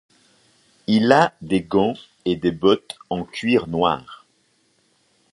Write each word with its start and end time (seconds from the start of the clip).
Il 0.87 1.11
a 1.11 1.35
des 1.43 1.61
gants 1.61 1.93
et 2.25 2.35
des 2.35 2.51
bottes 2.51 2.97
en 3.11 3.23
cuir 3.23 3.67
noir. 3.67 4.25